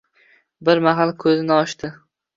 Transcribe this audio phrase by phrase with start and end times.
[0.69, 1.97] Bir mahal ko‘zini ochdi